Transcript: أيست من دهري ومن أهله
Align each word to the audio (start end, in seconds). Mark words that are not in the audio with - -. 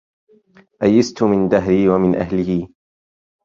أيست 0.83 1.23
من 1.23 1.47
دهري 1.49 1.89
ومن 1.89 2.15
أهله 2.15 2.67